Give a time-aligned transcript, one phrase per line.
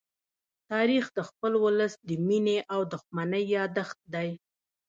[0.71, 4.29] تاریخ د خپل ولس د مینې او دښمنۍ يادښت دی.